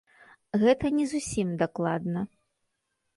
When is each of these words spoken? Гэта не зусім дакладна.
Гэта 0.61 0.89
не 0.99 1.05
зусім 1.11 1.47
дакладна. 1.61 2.25